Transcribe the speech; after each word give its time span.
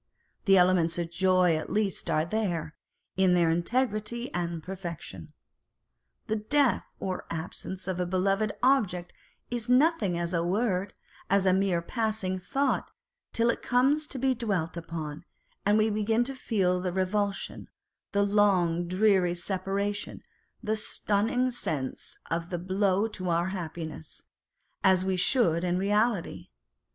The 0.45 0.57
elements 0.57 0.97
of 0.97 1.11
joy 1.11 1.55
at 1.55 1.69
least 1.69 2.09
are 2.09 2.25
there, 2.25 2.75
in 3.17 3.35
their 3.35 3.51
integrity 3.51 4.33
and 4.33 4.63
perfection. 4.63 5.31
The 6.25 6.37
death 6.37 6.85
or 6.99 7.27
absence 7.29 7.87
of 7.87 7.99
a 7.99 8.07
beloved 8.07 8.51
object 8.63 9.13
is 9.51 9.69
nothing 9.69 10.17
as 10.17 10.33
a 10.33 10.43
word, 10.43 10.93
as 11.29 11.45
a 11.45 11.53
mere 11.53 11.83
passing 11.83 12.39
thought, 12.39 12.89
till 13.31 13.51
it 13.51 13.61
comes 13.61 14.07
to 14.07 14.17
be 14.17 14.33
dwelt 14.33 14.75
upon, 14.75 15.23
and 15.67 15.77
we 15.77 15.91
begin 15.91 16.23
to 16.23 16.33
feel 16.35 16.81
the 16.81 16.91
revulsion, 16.91 17.69
the 18.11 18.23
long 18.23 18.87
dreary 18.87 19.33
separa 19.33 19.93
tion, 19.93 20.23
the 20.63 20.75
stunning 20.75 21.51
sense 21.51 22.17
of 22.31 22.49
the 22.49 22.57
blow 22.57 23.05
to 23.09 23.29
our 23.29 23.49
happiness, 23.49 24.23
as 24.83 25.05
we 25.05 25.15
should 25.15 25.63
in 25.63 25.77
reality. 25.77 26.47